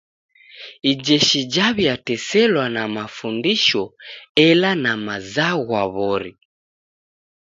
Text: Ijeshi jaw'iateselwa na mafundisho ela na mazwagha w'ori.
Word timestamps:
Ijeshi 0.91 1.39
jaw'iateselwa 1.53 2.65
na 2.75 2.83
mafundisho 2.95 3.83
ela 4.47 4.71
na 4.83 4.91
mazwagha 5.05 5.81
w'ori. 5.95 6.31